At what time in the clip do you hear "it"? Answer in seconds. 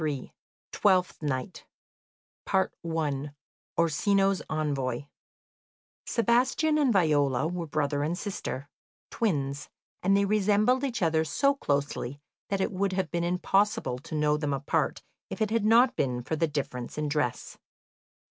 12.61-12.71, 15.39-15.51